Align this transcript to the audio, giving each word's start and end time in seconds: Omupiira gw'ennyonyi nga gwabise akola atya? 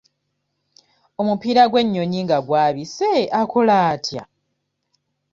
Omupiira 1.21 1.63
gw'ennyonyi 1.71 2.19
nga 2.25 2.37
gwabise 2.45 3.11
akola 3.41 3.75
atya? 3.91 4.23